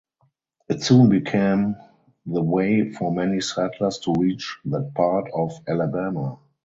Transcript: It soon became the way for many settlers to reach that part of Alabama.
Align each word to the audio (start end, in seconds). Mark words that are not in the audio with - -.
It 0.67 0.81
soon 0.81 1.09
became 1.09 1.75
the 2.25 2.41
way 2.41 2.91
for 2.91 3.13
many 3.13 3.39
settlers 3.39 3.99
to 3.99 4.15
reach 4.17 4.57
that 4.65 4.93
part 4.95 5.29
of 5.31 5.51
Alabama. 5.67 6.39